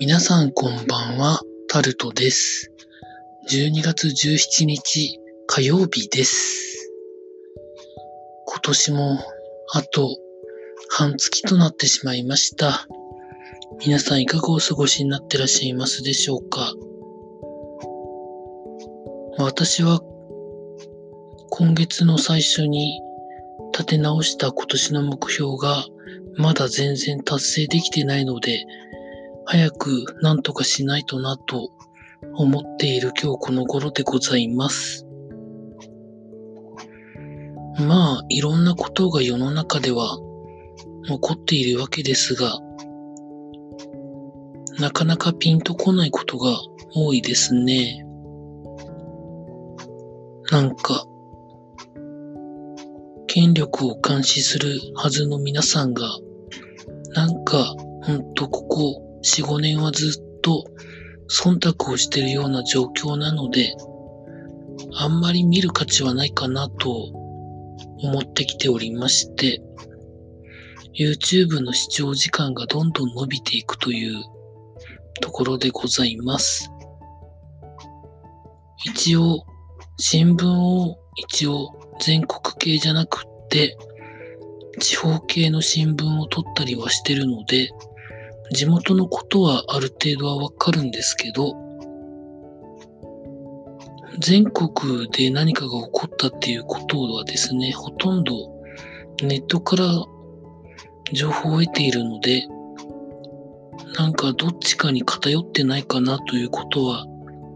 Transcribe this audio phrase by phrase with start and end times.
[0.00, 2.70] 皆さんこんばんは、タルトです。
[3.50, 5.18] 12月17日
[5.48, 6.92] 火曜日です。
[8.46, 9.18] 今年も
[9.74, 10.16] あと
[10.88, 12.86] 半月となってしまいました。
[13.84, 16.72] 皆さんいかがお過ごしになってらっしゃいますでしょうか？
[19.38, 20.00] 私は
[21.50, 23.00] 今月の最初に
[23.72, 25.84] 立て直した今年の目標が
[26.36, 28.64] まだ全然達成できてないので、
[29.50, 31.70] 早く何とかしないとなと
[32.34, 35.06] 思っている今日この頃でございます。
[37.78, 40.18] まあ、いろんなことが世の中では
[41.06, 42.58] 起こっているわけですが、
[44.78, 46.50] なかなかピンとこないことが
[46.94, 48.04] 多いですね。
[50.50, 51.06] なんか、
[53.26, 56.06] 権力を監視するはずの皆さんが、
[57.14, 60.64] なんか、ほんとここ4、5年はずっと
[61.28, 63.74] 忖度をしているような状況なので、
[64.94, 66.90] あんまり見る価値はないかなと
[68.02, 69.62] 思ってきておりまして、
[70.98, 74.22] YouTube の視聴時間がどんどん伸びていくという
[75.20, 76.70] ところでございます。
[78.84, 79.44] 一応、
[79.98, 83.76] 新聞を一応全国系じゃなくって、
[84.80, 87.70] 地方系の新聞を取ったりはしてるので、
[88.52, 91.54] 地元のことはある程度はわかるんですけど、
[94.20, 98.34] 全国で何かが起こったっていうことはですね、ほとんど
[99.22, 99.86] ネットから
[101.12, 102.46] 情報を得ているので、
[103.98, 107.06] なんかどっちかに偏ってないかなということは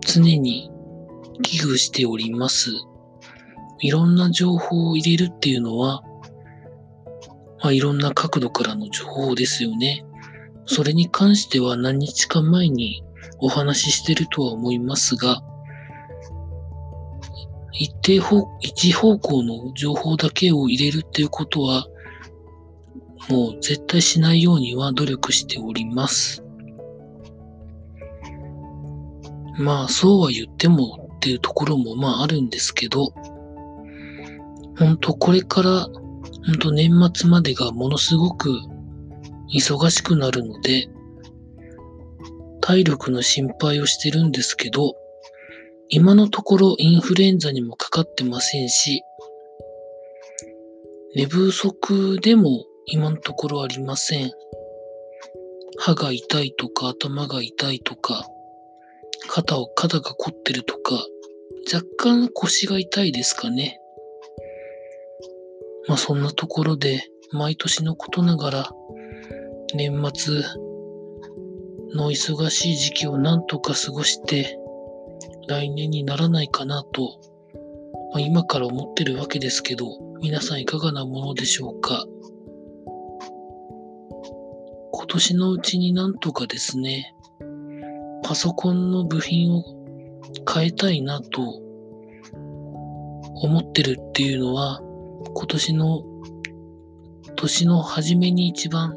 [0.00, 0.70] 常に
[1.42, 2.70] 危惧しております。
[3.80, 6.02] いろんな情報を入れるっていうのは、
[7.62, 10.04] まあ、いろんな角度からの情報ですよね。
[10.74, 13.04] それに関しては何日か前に
[13.40, 15.42] お話ししてるとは思いますが、
[17.72, 21.86] 一定方、一方向の情報だけを入れるっていうことは、
[23.28, 26.42] もう絶対しないようには努力しております。
[29.58, 33.12] まあ、そうは言ってもっていうところもまああるんですけど、
[34.78, 35.86] 本当これから、
[36.46, 38.71] 本当年末までがものすごく
[39.54, 40.88] 忙しくなるので、
[42.60, 44.94] 体力の心配をしてるんですけど、
[45.88, 49.02] 今のところインフルエンザにもかかってませんし、
[51.14, 54.32] 寝不足でも今のところありません。
[55.76, 58.26] 歯が痛いとか頭が痛いとか、
[59.28, 60.94] 肩を、肩が凝ってるとか、
[61.72, 63.78] 若干腰が痛いですかね。
[65.88, 68.70] まあそんなところで、毎年のことながら、
[69.74, 70.42] 年末
[71.94, 74.58] の忙しい時期をなんとか過ごして、
[75.48, 77.20] 来年にならないかなと、
[78.12, 79.86] まあ、今から思ってるわけですけど、
[80.20, 82.04] 皆さんいかがなものでしょうか？
[84.92, 87.14] 今年のうちになんとかですね、
[88.22, 89.64] パソコンの部品を
[90.52, 91.42] 変えたいなと
[93.34, 94.80] 思ってるっていうのは、
[95.34, 96.04] 今年の
[97.36, 98.96] 年の初めに一番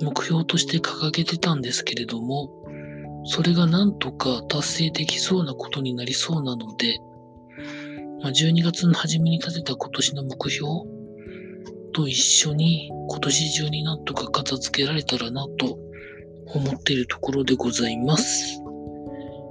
[0.00, 2.50] 目標として掲げてたんですけれども、
[3.24, 6.98] それがなんとか達成できそうなことになりそうなので、
[8.22, 10.70] まあ、12月の初めに立てた今年の目標
[11.92, 15.78] と一緒に今年中になんとか片付けられたらなと
[16.54, 18.60] 思っているところでございます。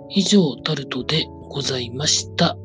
[0.09, 2.57] 以上、タルトでございました。